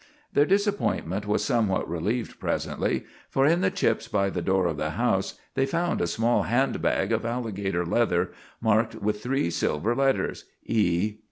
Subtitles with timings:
[0.33, 4.89] Their disappointment was somewhat relieved presently, for in the chips by the door of the
[4.97, 10.45] house they found a small hand bag of alligator leather marked with three silver letters,
[10.65, 11.17] "E.